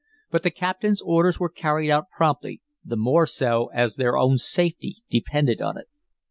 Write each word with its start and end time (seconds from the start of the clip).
But 0.31 0.41
the 0.41 0.49
captain's 0.49 0.99
orders 1.03 1.39
were 1.39 1.47
carried 1.47 1.91
out 1.91 2.09
promptly, 2.09 2.63
the 2.83 2.95
more 2.95 3.27
so 3.27 3.69
as 3.71 3.97
their 3.97 4.17
own 4.17 4.39
safety 4.39 5.03
depended 5.11 5.61
upon 5.61 5.77
it. 5.77 5.89